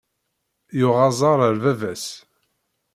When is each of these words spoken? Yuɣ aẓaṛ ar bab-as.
Yuɣ 0.79 0.97
aẓaṛ 1.07 1.39
ar 1.47 1.55
bab-as. 1.63 2.05